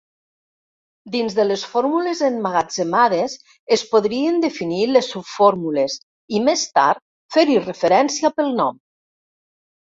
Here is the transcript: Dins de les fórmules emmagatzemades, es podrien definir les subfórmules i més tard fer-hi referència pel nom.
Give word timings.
Dins 1.15 1.33
de 1.39 1.43
les 1.49 1.65
fórmules 1.73 2.21
emmagatzemades, 2.27 3.35
es 3.77 3.83
podrien 3.91 4.39
definir 4.45 4.87
les 4.95 5.11
subfórmules 5.17 5.99
i 6.39 6.43
més 6.49 6.65
tard 6.79 7.05
fer-hi 7.37 7.61
referència 7.69 8.33
pel 8.41 8.51
nom. 8.63 8.83